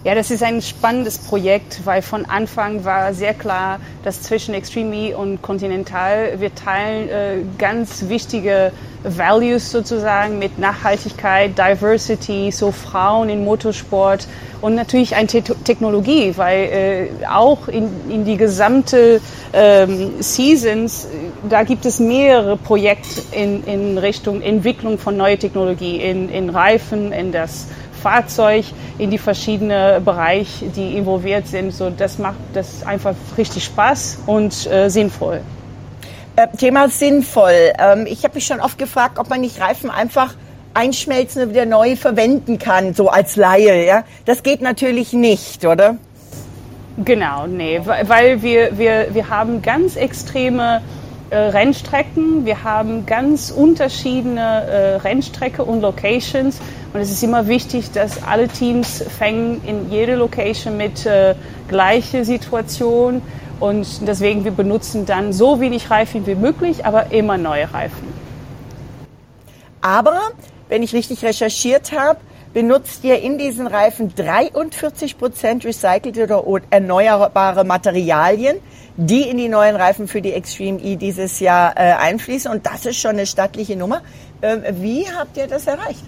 Ja, 0.03 0.15
das 0.15 0.31
ist 0.31 0.41
ein 0.41 0.63
spannendes 0.63 1.19
Projekt, 1.19 1.81
weil 1.85 2.01
von 2.01 2.25
Anfang 2.25 2.83
war 2.85 3.13
sehr 3.13 3.35
klar, 3.35 3.79
dass 4.03 4.23
zwischen 4.23 4.55
Extreme 4.55 4.95
E 4.95 5.13
und 5.13 5.43
Continental 5.43 6.39
wir 6.39 6.55
teilen 6.55 7.07
äh, 7.07 7.37
ganz 7.59 8.09
wichtige 8.09 8.71
Values 9.03 9.69
sozusagen 9.69 10.39
mit 10.39 10.57
Nachhaltigkeit, 10.57 11.55
Diversity, 11.55 12.51
so 12.51 12.71
Frauen 12.71 13.29
in 13.29 13.43
Motorsport 13.43 14.27
und 14.61 14.73
natürlich 14.73 15.15
eine 15.15 15.27
Te 15.27 15.43
Technologie, 15.43 16.33
weil 16.35 17.11
äh, 17.21 17.25
auch 17.27 17.67
in, 17.67 17.87
in 18.09 18.25
die 18.25 18.37
gesamte 18.37 19.21
ähm, 19.53 20.13
Seasons, 20.19 21.07
da 21.47 21.61
gibt 21.61 21.85
es 21.85 21.99
mehrere 21.99 22.57
Projekte 22.57 23.21
in, 23.31 23.63
in 23.65 23.99
Richtung 23.99 24.41
Entwicklung 24.41 24.97
von 24.97 25.15
neuer 25.15 25.37
Technologie, 25.37 25.97
in, 25.97 26.27
in 26.29 26.49
Reifen, 26.49 27.11
in 27.11 27.31
das 27.31 27.67
Fahrzeug 28.01 28.65
in 28.97 29.09
die 29.11 29.17
verschiedenen 29.17 30.03
Bereiche, 30.03 30.67
die 30.67 30.97
involviert 30.97 31.47
sind. 31.47 31.73
So, 31.73 31.89
das 31.89 32.17
macht 32.17 32.37
das 32.53 32.83
einfach 32.85 33.15
richtig 33.37 33.63
Spaß 33.65 34.19
und 34.25 34.67
äh, 34.71 34.89
sinnvoll. 34.89 35.41
Äh, 36.35 36.47
Thema 36.57 36.89
sinnvoll. 36.89 37.73
Ähm, 37.77 38.05
ich 38.09 38.23
habe 38.23 38.35
mich 38.35 38.45
schon 38.45 38.59
oft 38.59 38.77
gefragt, 38.77 39.19
ob 39.19 39.29
man 39.29 39.41
nicht 39.41 39.59
Reifen 39.59 39.89
einfach 39.89 40.33
einschmelzen 40.73 41.43
und 41.43 41.49
wieder 41.49 41.65
neu 41.65 41.95
verwenden 41.95 42.57
kann, 42.57 42.93
so 42.93 43.09
als 43.09 43.35
Laie. 43.35 43.85
Ja? 43.85 44.03
Das 44.25 44.43
geht 44.43 44.61
natürlich 44.61 45.13
nicht, 45.13 45.65
oder? 45.65 45.97
Genau, 47.03 47.47
nee, 47.47 47.81
weil 47.85 48.41
wir, 48.41 48.77
wir, 48.77 49.07
wir 49.13 49.29
haben 49.29 49.61
ganz 49.61 49.95
extreme 49.95 50.81
äh, 51.31 51.37
Rennstrecken, 51.37 52.45
wir 52.45 52.63
haben 52.63 53.05
ganz 53.05 53.51
unterschiedliche 53.51 54.37
äh, 54.37 54.95
Rennstrecke 54.97 55.63
und 55.63 55.81
Locations. 55.81 56.59
Und 56.93 56.99
es 56.99 57.09
ist 57.09 57.23
immer 57.23 57.47
wichtig, 57.47 57.91
dass 57.91 58.21
alle 58.21 58.49
Teams 58.49 59.01
fängen 59.17 59.61
in 59.65 59.89
jede 59.89 60.15
Location 60.15 60.75
mit 60.75 61.05
äh, 61.05 61.35
gleiche 61.69 62.25
Situation. 62.25 63.21
Und 63.61 64.05
deswegen 64.05 64.43
wir 64.43 64.51
benutzen 64.51 65.05
dann 65.05 65.31
so 65.31 65.61
wenig 65.61 65.89
Reifen 65.89 66.27
wie 66.27 66.35
möglich, 66.35 66.85
aber 66.85 67.13
immer 67.13 67.37
neue 67.37 67.73
Reifen. 67.73 68.07
Aber 69.79 70.19
wenn 70.67 70.83
ich 70.83 70.93
richtig 70.93 71.23
recherchiert 71.23 71.93
habe, 71.93 72.19
benutzt 72.53 73.03
ihr 73.03 73.19
in 73.19 73.37
diesen 73.37 73.67
Reifen 73.67 74.13
43 74.15 75.17
Prozent 75.17 75.65
recycelte 75.65 76.45
oder 76.45 76.65
erneuerbare 76.69 77.63
Materialien, 77.63 78.57
die 78.97 79.29
in 79.29 79.37
die 79.37 79.47
neuen 79.47 79.75
Reifen 79.75 80.07
für 80.07 80.21
die 80.21 80.33
Extreme 80.33 80.79
E 80.79 80.95
dieses 80.95 81.39
Jahr 81.39 81.73
äh, 81.77 81.93
einfließen. 81.93 82.51
Und 82.51 82.65
das 82.65 82.85
ist 82.85 82.99
schon 82.99 83.11
eine 83.11 83.25
stattliche 83.25 83.75
Nummer. 83.75 84.01
Ähm, 84.41 84.63
wie 84.81 85.05
habt 85.07 85.37
ihr 85.37 85.47
das 85.47 85.67
erreicht? 85.67 86.03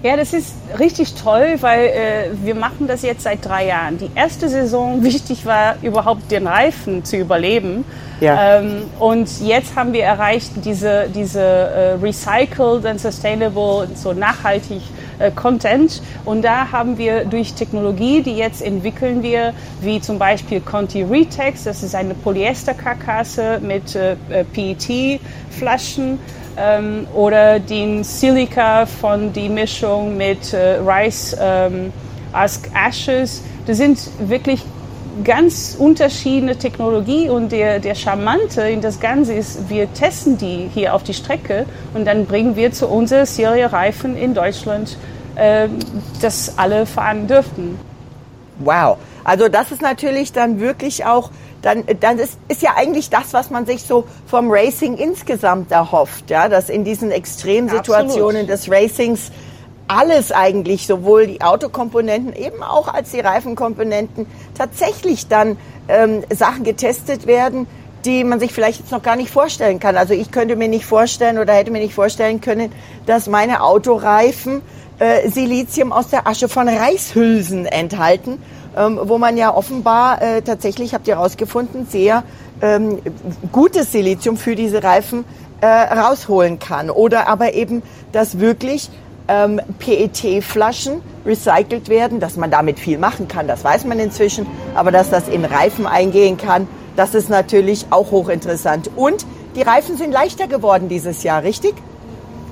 Ja, 0.00 0.16
das 0.16 0.32
ist 0.32 0.54
richtig 0.78 1.14
toll, 1.14 1.56
weil 1.60 1.86
äh, 1.86 2.30
wir 2.44 2.54
machen 2.54 2.86
das 2.86 3.02
jetzt 3.02 3.22
seit 3.22 3.44
drei 3.44 3.66
Jahren. 3.66 3.98
Die 3.98 4.10
erste 4.14 4.48
Saison 4.48 5.02
wichtig 5.02 5.44
war, 5.44 5.76
überhaupt 5.82 6.30
den 6.30 6.46
Reifen 6.46 7.04
zu 7.04 7.16
überleben. 7.16 7.84
Ja. 8.20 8.58
Ähm, 8.58 8.84
und 9.00 9.28
jetzt 9.40 9.74
haben 9.74 9.92
wir 9.92 10.04
erreicht, 10.04 10.52
diese, 10.64 11.08
diese 11.12 11.40
äh, 11.40 11.92
recycled 11.94 12.86
and 12.86 13.00
sustainable, 13.00 13.88
so 13.94 14.12
nachhaltig 14.12 14.82
äh, 15.18 15.30
Content. 15.30 16.02
Und 16.24 16.42
da 16.42 16.72
haben 16.72 16.98
wir 16.98 17.24
durch 17.24 17.54
Technologie, 17.54 18.22
die 18.22 18.36
jetzt 18.36 18.62
entwickeln 18.62 19.22
wir, 19.22 19.52
wie 19.80 20.00
zum 20.00 20.18
Beispiel 20.18 20.60
Conti 20.60 21.02
Retex, 21.02 21.64
das 21.64 21.82
ist 21.82 21.94
eine 21.94 22.14
Polyesterkarkasse 22.14 23.60
mit 23.62 23.94
äh, 23.94 24.16
PET-Flaschen 24.52 26.18
ähm, 26.56 27.06
oder 27.14 27.60
den 27.60 28.04
Silica 28.04 28.86
von 28.86 29.32
die 29.32 29.48
Mischung 29.48 30.16
mit 30.16 30.52
äh, 30.52 30.78
Rice 30.78 31.36
ähm, 31.40 31.92
Ask 32.32 32.68
Ashes. 32.74 33.42
Das 33.66 33.76
sind 33.76 33.98
wirklich 34.18 34.62
ganz 35.24 35.76
unterschiedliche 35.78 36.58
Technologie 36.58 37.28
und 37.28 37.52
der, 37.52 37.78
der 37.80 37.94
Charmante 37.94 38.62
in 38.62 38.80
das 38.80 39.00
Ganze 39.00 39.34
ist, 39.34 39.68
wir 39.68 39.92
testen 39.92 40.38
die 40.38 40.70
hier 40.72 40.94
auf 40.94 41.02
die 41.02 41.14
Strecke 41.14 41.66
und 41.94 42.06
dann 42.06 42.26
bringen 42.26 42.56
wir 42.56 42.72
zu 42.72 42.88
unserer 42.88 43.26
Serie 43.26 43.72
Reifen 43.72 44.16
in 44.16 44.34
Deutschland, 44.34 44.96
äh, 45.36 45.68
dass 46.20 46.58
alle 46.58 46.86
fahren 46.86 47.26
dürften. 47.26 47.78
Wow, 48.58 48.98
also 49.24 49.48
das 49.48 49.72
ist 49.72 49.82
natürlich 49.82 50.32
dann 50.32 50.60
wirklich 50.60 51.04
auch 51.04 51.30
dann, 51.62 51.84
dann 52.00 52.18
ist, 52.18 52.38
ist 52.48 52.62
ja 52.62 52.74
eigentlich 52.76 53.10
das, 53.10 53.32
was 53.32 53.50
man 53.50 53.66
sich 53.66 53.82
so 53.82 54.04
vom 54.26 54.50
Racing 54.50 54.96
insgesamt 54.96 55.72
erhofft, 55.72 56.30
ja, 56.30 56.48
dass 56.48 56.68
in 56.68 56.84
diesen 56.84 57.10
Extremsituationen 57.10 58.48
Absolut. 58.48 58.48
des 58.48 58.70
Racings 58.70 59.32
alles 59.88 60.32
eigentlich, 60.32 60.86
sowohl 60.86 61.26
die 61.26 61.40
Autokomponenten 61.40 62.34
eben 62.34 62.62
auch 62.62 62.92
als 62.92 63.10
die 63.10 63.20
Reifenkomponenten, 63.20 64.26
tatsächlich 64.56 65.28
dann 65.28 65.56
ähm, 65.88 66.22
Sachen 66.30 66.64
getestet 66.64 67.26
werden, 67.26 67.66
die 68.04 68.22
man 68.22 68.38
sich 68.38 68.52
vielleicht 68.52 68.80
jetzt 68.80 68.92
noch 68.92 69.02
gar 69.02 69.16
nicht 69.16 69.30
vorstellen 69.30 69.80
kann. 69.80 69.96
Also 69.96 70.14
ich 70.14 70.30
könnte 70.30 70.56
mir 70.56 70.68
nicht 70.68 70.84
vorstellen 70.84 71.38
oder 71.38 71.54
hätte 71.54 71.70
mir 71.70 71.80
nicht 71.80 71.94
vorstellen 71.94 72.40
können, 72.40 72.72
dass 73.06 73.26
meine 73.26 73.62
Autoreifen 73.62 74.62
äh, 74.98 75.28
Silizium 75.28 75.92
aus 75.92 76.08
der 76.08 76.26
Asche 76.26 76.48
von 76.48 76.68
Reishülsen 76.68 77.66
enthalten 77.66 78.38
ähm, 78.78 79.00
wo 79.02 79.18
man 79.18 79.36
ja 79.36 79.54
offenbar 79.54 80.22
äh, 80.22 80.42
tatsächlich, 80.42 80.94
habt 80.94 81.08
ihr 81.08 81.16
herausgefunden, 81.16 81.86
sehr 81.86 82.22
ähm, 82.62 82.98
gutes 83.52 83.92
Silizium 83.92 84.36
für 84.36 84.54
diese 84.54 84.82
Reifen 84.82 85.24
äh, 85.60 85.66
rausholen 85.66 86.58
kann. 86.58 86.90
Oder 86.90 87.28
aber 87.28 87.54
eben, 87.54 87.82
dass 88.12 88.38
wirklich 88.38 88.90
ähm, 89.28 89.60
PET-Flaschen 89.78 91.02
recycelt 91.24 91.88
werden, 91.88 92.20
dass 92.20 92.36
man 92.36 92.50
damit 92.50 92.78
viel 92.78 92.98
machen 92.98 93.28
kann, 93.28 93.46
das 93.46 93.62
weiß 93.62 93.84
man 93.84 93.98
inzwischen, 93.98 94.46
aber 94.74 94.90
dass 94.90 95.10
das 95.10 95.28
in 95.28 95.44
Reifen 95.44 95.86
eingehen 95.86 96.36
kann, 96.38 96.66
das 96.96 97.14
ist 97.14 97.30
natürlich 97.30 97.86
auch 97.90 98.10
hochinteressant. 98.10 98.90
Und 98.96 99.24
die 99.54 99.62
Reifen 99.62 99.96
sind 99.96 100.10
leichter 100.10 100.48
geworden 100.48 100.88
dieses 100.88 101.22
Jahr, 101.22 101.42
richtig? 101.42 101.74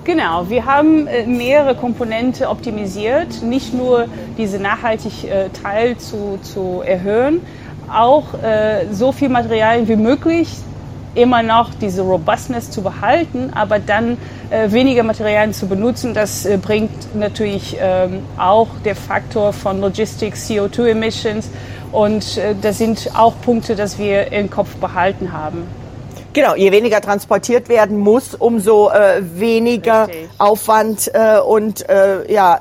Genau, 0.04 0.48
wir 0.48 0.66
haben 0.66 1.08
äh, 1.08 1.26
mehrere 1.26 1.74
Komponenten 1.74 2.46
optimisiert, 2.46 3.42
nicht 3.42 3.74
nur 3.74 4.06
diese 4.38 4.60
nachhaltig 4.60 5.24
äh, 5.24 5.48
Teil 5.48 5.96
zu, 5.96 6.38
zu 6.42 6.82
erhöhen, 6.86 7.40
auch 7.92 8.34
äh, 8.40 8.86
so 8.92 9.10
viel 9.10 9.28
Materialien 9.28 9.88
wie 9.88 9.96
möglich 9.96 10.48
immer 11.16 11.42
noch 11.42 11.74
diese 11.74 12.02
Robustness 12.02 12.70
zu 12.70 12.82
behalten, 12.82 13.50
aber 13.54 13.78
dann 13.78 14.18
äh, 14.50 14.70
weniger 14.70 15.02
Materialien 15.02 15.52
zu 15.52 15.66
benutzen, 15.66 16.14
das 16.14 16.44
äh, 16.44 16.58
bringt 16.58 17.14
natürlich 17.14 17.76
ähm, 17.80 18.22
auch 18.38 18.68
der 18.84 18.94
Faktor 18.94 19.52
von 19.52 19.80
Logistics, 19.80 20.48
CO2 20.48 20.90
Emissions 20.90 21.48
und 21.92 22.36
äh, 22.36 22.54
das 22.60 22.78
sind 22.78 23.10
auch 23.16 23.34
Punkte, 23.42 23.74
dass 23.74 23.98
wir 23.98 24.30
im 24.32 24.50
Kopf 24.50 24.76
behalten 24.76 25.32
haben. 25.32 25.66
Genau, 26.32 26.54
je 26.54 26.70
weniger 26.70 27.00
transportiert 27.00 27.70
werden 27.70 27.98
muss, 27.98 28.34
umso 28.34 28.90
äh, 28.90 29.22
weniger 29.22 30.06
Richtig. 30.06 30.28
Aufwand 30.36 31.10
äh, 31.14 31.38
und 31.38 31.88
äh, 31.88 32.30
ja, 32.30 32.60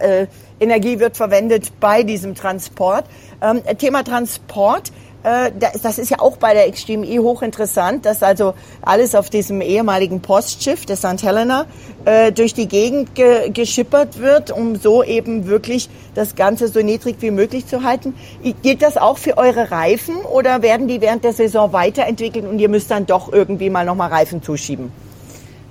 Energie 0.60 1.00
wird 1.00 1.18
verwendet 1.18 1.74
bei 1.82 2.04
diesem 2.04 2.36
Transport. 2.36 3.04
Ähm, 3.42 3.62
Thema 3.78 4.04
Transport 4.04 4.94
das 5.26 5.98
ist 5.98 6.12
ja 6.12 6.20
auch 6.20 6.38
bei 6.38 6.54
der 6.54 6.68
Extreme 6.68 7.06
E 7.06 7.18
hochinteressant, 7.20 8.06
dass 8.06 8.22
also 8.22 8.54
alles 8.82 9.16
auf 9.16 9.32
diesem 9.32 9.62
ehemaligen 9.62 10.22
Postschiff 10.22 10.86
der 10.86 10.98
St. 10.98 11.24
Helena 11.24 11.66
äh, 12.06 12.32
durch 12.32 12.54
die 12.54 12.68
Gegend 12.68 13.16
ge 13.16 13.50
geschippert 13.50 14.20
wird, 14.20 14.52
um 14.52 14.76
so 14.76 15.04
eben 15.04 15.48
wirklich 15.48 15.90
das 16.14 16.36
Ganze 16.36 16.68
so 16.68 16.80
niedrig 16.82 17.16
wie 17.22 17.32
möglich 17.32 17.66
zu 17.66 17.84
halten. 17.84 18.14
Gilt 18.62 18.84
das 18.84 18.98
auch 18.98 19.18
für 19.18 19.38
eure 19.38 19.72
Reifen 19.72 20.18
oder 20.18 20.62
werden 20.62 20.88
die 20.88 21.02
während 21.02 21.24
der 21.24 21.34
Saison 21.34 21.74
weiterentwickelt 21.74 22.46
und 22.46 22.60
ihr 22.60 22.70
müsst 22.70 22.92
dann 22.92 23.08
doch 23.08 23.34
irgendwie 23.34 23.72
mal 23.72 23.86
nochmal 23.86 24.10
Reifen 24.10 24.44
zuschieben? 24.44 24.92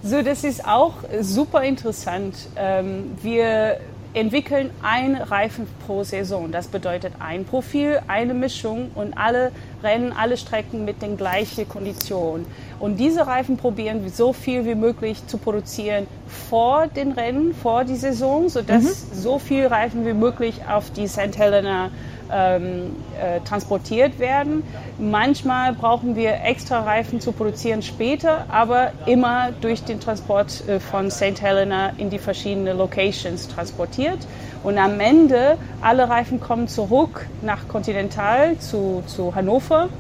So, 0.02 0.20
das 0.20 0.44
ist 0.44 0.66
auch 0.66 0.94
super 1.20 1.62
interessant. 1.62 2.34
Ähm, 2.56 3.12
wir 3.22 3.78
entwickeln 4.14 4.70
einen 4.82 5.16
Reifen 5.16 5.66
pro 5.84 6.04
Saison. 6.04 6.50
Das 6.52 6.68
bedeutet 6.68 7.14
ein 7.18 7.44
Profil, 7.44 8.00
eine 8.06 8.32
Mischung 8.32 8.90
und 8.94 9.18
alle 9.18 9.50
Rennen, 9.82 10.12
alle 10.12 10.36
Strecken 10.36 10.84
mit 10.84 11.02
den 11.02 11.16
gleichen 11.16 11.68
Konditionen. 11.68 12.46
Und 12.78 12.96
diese 12.96 13.26
Reifen 13.26 13.56
probieren 13.56 14.02
wir 14.04 14.10
so 14.10 14.32
viel 14.32 14.64
wie 14.64 14.76
möglich 14.76 15.26
zu 15.26 15.36
produzieren 15.36 16.06
vor 16.48 16.86
den 16.86 17.12
Rennen, 17.12 17.54
vor 17.54 17.84
die 17.84 17.96
Saison, 17.96 18.48
sodass 18.48 18.82
mhm. 18.82 19.14
so 19.14 19.38
viel 19.38 19.66
Reifen 19.66 20.06
wie 20.06 20.14
möglich 20.14 20.60
auf 20.68 20.90
die 20.90 21.08
St. 21.08 21.36
Helena 21.36 21.90
ähm, 22.32 22.96
äh, 23.20 23.40
transportiert 23.40 24.18
werden. 24.18 24.62
Manchmal 24.98 25.72
brauchen 25.72 26.16
wir 26.16 26.42
extra 26.44 26.80
Reifen 26.80 27.20
zu 27.20 27.32
produzieren 27.32 27.82
später, 27.82 28.46
aber 28.48 28.92
immer 29.06 29.50
durch 29.60 29.82
den 29.84 30.00
Transport 30.00 30.66
äh, 30.68 30.80
von 30.80 31.10
St. 31.10 31.40
Helena 31.40 31.90
in 31.98 32.10
die 32.10 32.18
verschiedenen 32.18 32.78
Locations 32.78 33.48
transportiert. 33.48 34.18
Und 34.62 34.78
am 34.78 34.98
Ende, 34.98 35.58
alle 35.82 36.08
Reifen 36.08 36.40
kommen 36.40 36.68
zurück 36.68 37.26
nach 37.42 37.68
Continental 37.68 38.58
zu, 38.58 39.02
zu 39.06 39.34
Hannover. 39.34 39.90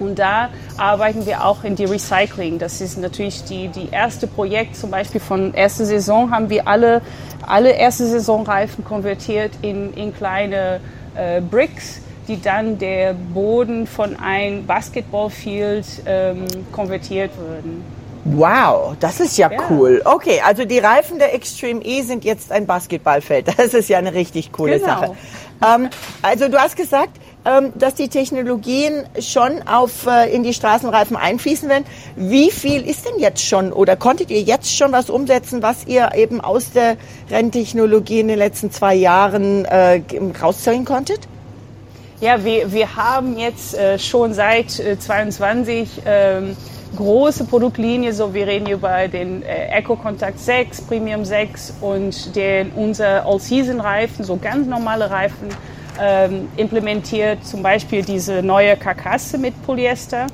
Und 0.00 0.18
da 0.18 0.48
arbeiten 0.78 1.26
wir 1.26 1.44
auch 1.44 1.62
in 1.62 1.76
die 1.76 1.84
Recycling. 1.84 2.58
Das 2.58 2.80
ist 2.80 2.96
natürlich 2.96 3.44
die, 3.44 3.68
die 3.68 3.90
erste 3.90 4.26
Projekt, 4.26 4.74
zum 4.74 4.90
Beispiel 4.90 5.20
von 5.20 5.52
erster 5.52 5.84
Saison 5.84 6.30
haben 6.30 6.48
wir 6.48 6.66
alle, 6.66 7.02
alle 7.46 7.72
erste 7.72 8.06
Saisonreifen 8.06 8.82
konvertiert 8.82 9.52
in, 9.60 9.92
in 9.92 10.14
kleine 10.14 10.80
äh, 11.14 11.40
Bricks, 11.40 12.00
die 12.28 12.40
dann 12.40 12.78
der 12.78 13.14
Boden 13.14 13.86
von 13.86 14.16
einem 14.16 14.66
Basketballfield 14.66 15.86
ähm, 16.06 16.46
konvertiert 16.72 17.30
würden. 17.36 17.82
Wow, 18.24 18.96
das 19.00 19.18
ist 19.18 19.38
ja, 19.38 19.50
ja, 19.50 19.58
cool. 19.70 20.02
Okay, 20.04 20.40
also 20.44 20.64
die 20.64 20.78
Reifen 20.78 21.18
der 21.18 21.34
Extreme 21.34 21.82
E 21.82 22.02
sind 22.02 22.24
jetzt 22.24 22.52
ein 22.52 22.66
Basketballfeld. 22.66 23.48
Das 23.56 23.74
ist 23.74 23.88
ja 23.88 23.98
eine 23.98 24.14
richtig 24.14 24.52
coole 24.52 24.78
genau. 24.78 24.86
Sache. 24.86 25.16
Ähm, 25.66 25.90
also 26.22 26.48
du 26.48 26.58
hast 26.58 26.76
gesagt, 26.76 27.18
dass 27.74 27.94
die 27.94 28.08
Technologien 28.08 29.04
schon 29.18 29.66
auf 29.66 30.06
äh, 30.06 30.30
in 30.34 30.42
die 30.42 30.52
Straßenreifen 30.52 31.16
einfließen 31.16 31.68
werden. 31.68 31.84
Wie 32.16 32.50
viel 32.50 32.86
ist 32.86 33.06
denn 33.06 33.18
jetzt 33.18 33.42
schon 33.42 33.72
oder 33.72 33.96
konntet 33.96 34.30
ihr 34.30 34.42
jetzt 34.42 34.76
schon 34.76 34.92
was 34.92 35.08
umsetzen, 35.08 35.62
was 35.62 35.86
ihr 35.86 36.10
eben 36.14 36.40
aus 36.40 36.72
der 36.72 36.96
Renntechnologie 37.30 38.20
in 38.20 38.28
den 38.28 38.38
letzten 38.38 38.70
zwei 38.70 38.94
Jahren 38.94 39.64
äh, 39.64 40.02
rausziehen 40.40 40.84
konntet? 40.84 41.20
Ja, 42.20 42.44
wir, 42.44 42.70
wir 42.70 42.96
haben 42.96 43.38
jetzt 43.38 43.74
äh, 43.74 43.98
schon 43.98 44.34
seit 44.34 44.78
äh, 44.78 44.98
22 44.98 46.02
ähm, 46.04 46.54
große 46.94 47.44
Produktlinie, 47.44 48.12
so 48.12 48.34
wir 48.34 48.46
reden 48.46 48.68
über 48.68 49.08
den 49.08 49.42
äh, 49.42 49.68
Eco 49.68 49.96
Contact 49.96 50.38
6, 50.38 50.82
Premium 50.82 51.24
6 51.24 51.74
und 51.80 52.36
den 52.36 52.72
unser 52.76 53.24
All-Season-Reifen, 53.24 54.24
so 54.24 54.36
ganz 54.36 54.66
normale 54.66 55.10
Reifen 55.10 55.48
ähm, 56.00 56.48
implementiert, 56.56 57.44
zum 57.44 57.62
Beispiel 57.62 58.02
diese 58.02 58.42
neue 58.42 58.76
Karkasse 58.76 59.38
mit 59.38 59.60
Polyester. 59.64 60.26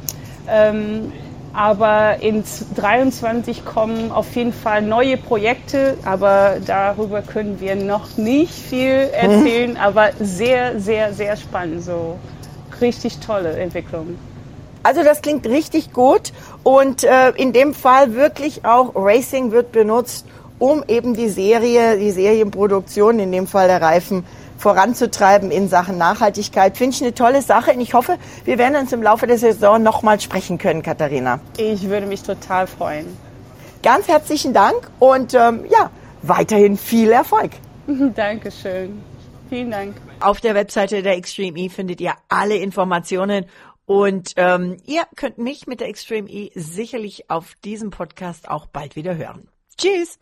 Ähm, 0.49 1.13
aber 1.53 2.19
in 2.21 2.45
23 2.75 3.65
kommen 3.65 4.13
auf 4.13 4.37
jeden 4.37 4.53
Fall 4.53 4.83
neue 4.83 5.17
Projekte, 5.17 5.97
aber 6.05 6.57
darüber 6.65 7.23
können 7.23 7.61
wir 7.61 7.77
noch 7.77 8.19
nicht 8.19 8.53
viel 8.53 8.91
erzählen, 9.13 9.71
mhm. 9.71 9.77
aber 9.79 10.11
sehr, 10.21 10.79
sehr, 10.79 11.15
sehr 11.15 11.37
spannend. 11.37 11.83
So 11.83 12.19
richtig 12.81 13.21
tolle 13.21 13.57
Entwicklung. 13.57 14.19
Also 14.83 15.03
das 15.03 15.23
klingt 15.23 15.47
richtig 15.47 15.93
gut 15.93 16.33
und 16.63 17.03
äh, 17.03 17.31
in 17.31 17.53
dem 17.53 17.75
Fall 17.75 18.15
wirklich 18.15 18.65
auch 18.65 18.93
Racing 18.95 19.51
wird 19.51 19.73
benutzt, 19.73 20.27
um 20.59 20.85
eben 20.87 21.15
die 21.15 21.29
Serie, 21.29 21.99
die 21.99 22.11
Serienproduktion, 22.11 23.19
in 23.19 23.33
dem 23.33 23.47
Fall 23.47 23.67
der 23.67 23.83
Reifen, 23.83 24.25
voranzutreiben 24.59 25.51
in 25.51 25.69
Sachen 25.69 25.99
Nachhaltigkeit. 25.99 26.77
Finde 26.77 26.97
ich 26.97 27.03
eine 27.03 27.15
tolle 27.15 27.43
Sache 27.43 27.73
und 27.73 27.81
ich 27.81 27.95
hoffe, 27.95 28.19
wir 28.45 28.59
werden 28.59 28.77
uns 28.77 28.93
im 28.93 29.03
Laufe 29.03 29.27
der 29.27 29.39
Saison 29.39 29.83
nochmal 29.83 30.21
sprechen 30.21 30.59
können, 30.59 30.83
Katharina. 30.83 31.41
Ich 31.57 31.89
würde 31.89 32.07
mich 32.07 32.23
total 32.23 32.67
freuen. 32.67 33.07
Ganz 33.83 34.09
herzlichen 34.09 34.53
Dank 34.53 34.91
und 34.99 35.35
ähm, 35.35 35.65
ja, 35.71 35.91
weiterhin 36.23 36.77
viel 36.77 37.11
Erfolg. 37.11 37.53
Dankeschön. 38.15 39.03
Vielen 39.49 39.71
Dank. 39.71 39.97
Auf 40.21 40.41
der 40.41 40.55
Webseite 40.55 41.03
der 41.03 41.17
Extreme 41.17 41.59
E 41.59 41.69
findet 41.69 42.01
ihr 42.01 42.15
alle 42.29 42.57
Informationen 42.57 43.47
und 43.85 44.33
ähm, 44.37 44.79
ihr 44.87 45.03
könnt 45.15 45.39
mich 45.39 45.67
mit 45.69 45.81
der 45.81 45.89
Extreme 45.89 46.29
E 46.29 46.51
sicherlich 46.55 47.31
auf 47.31 47.55
diesem 47.65 47.91
Podcast 47.91 48.49
auch 48.49 48.67
bald 48.67 48.97
wieder 48.97 49.17
hören. 49.17 49.49
Tschüss! 49.79 50.19